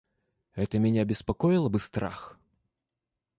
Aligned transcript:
Это 0.55 0.79
меня 0.79 1.05
беспокоило 1.05 1.69
бы 1.69 1.77
страх. 1.77 2.39